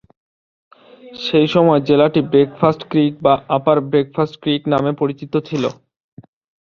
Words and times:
সেই 1.21 1.47
সময় 1.47 1.81
জেলাটি 1.87 2.21
ব্রেকফাস্ট 2.31 2.81
ক্রিক 2.91 3.13
বা 3.21 3.33
আপার 3.57 3.77
ব্রেকফাস্ট 3.89 4.35
ক্রিক 4.43 4.61
নামে 4.73 4.91
পরিচিত 5.01 5.33
ছিল। 5.47 5.63